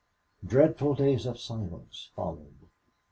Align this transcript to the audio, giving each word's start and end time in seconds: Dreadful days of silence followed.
Dreadful 0.43 0.95
days 0.95 1.27
of 1.27 1.39
silence 1.39 2.09
followed. 2.15 2.67